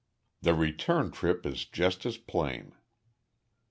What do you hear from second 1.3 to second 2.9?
is just as plain."